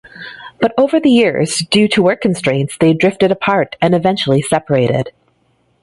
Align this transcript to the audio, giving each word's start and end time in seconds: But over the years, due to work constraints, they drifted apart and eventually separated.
But 0.59 0.73
over 0.79 0.99
the 0.99 1.11
years, 1.11 1.59
due 1.69 1.87
to 1.89 2.01
work 2.01 2.21
constraints, 2.21 2.75
they 2.75 2.91
drifted 2.93 3.29
apart 3.31 3.75
and 3.79 3.93
eventually 3.93 4.41
separated. 4.41 5.11